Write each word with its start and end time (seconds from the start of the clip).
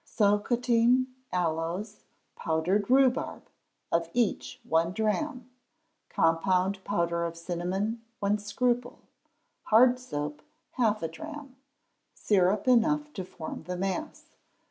Socotine 0.03 1.13
aloes, 1.31 2.05
powdered 2.35 2.89
rhubarb, 2.89 3.43
of 3.91 4.09
each 4.15 4.59
one 4.63 4.93
drachm; 4.93 5.51
compound 6.09 6.83
powder 6.83 7.23
of 7.23 7.37
cinnamon, 7.37 8.01
one 8.19 8.39
scruple; 8.39 9.01
hard 9.65 9.99
soap, 9.99 10.41
half 10.71 11.03
a 11.03 11.07
drachm; 11.07 11.55
syrup 12.15 12.67
enough 12.67 13.13
to 13.13 13.23
form 13.23 13.61
the 13.67 13.77
mass. 13.77 14.31